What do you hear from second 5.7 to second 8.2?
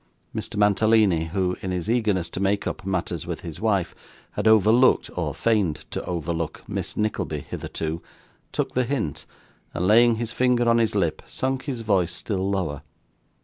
to overlook, Miss Nickleby hitherto,